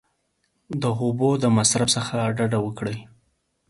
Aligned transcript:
د 0.81 0.83
اوبو 1.01 1.29
د 1.43 1.45
مصرف 1.57 1.87
څخه 1.95 2.15
ډډه 2.37 2.59
وکړئ! 2.65 2.97